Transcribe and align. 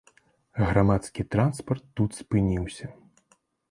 Грамадскі 0.69 1.27
транспарт 1.37 1.85
тут 2.01 2.09
спыніўся. 2.25 2.85